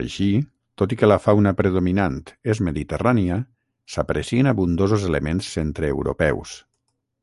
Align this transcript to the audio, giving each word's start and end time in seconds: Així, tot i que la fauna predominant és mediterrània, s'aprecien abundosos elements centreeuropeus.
Així, 0.00 0.26
tot 0.82 0.92
i 0.96 0.98
que 1.00 1.08
la 1.08 1.16
fauna 1.22 1.52
predominant 1.60 2.20
és 2.54 2.60
mediterrània, 2.68 3.40
s'aprecien 3.94 4.52
abundosos 4.54 5.10
elements 5.12 5.50
centreeuropeus. 5.58 6.54